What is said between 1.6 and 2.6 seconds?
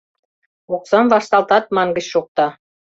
мангыч шокта.